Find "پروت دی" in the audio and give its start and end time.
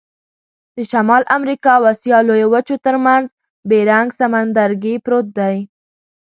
5.05-5.57